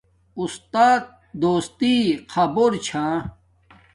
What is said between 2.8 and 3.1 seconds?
چھا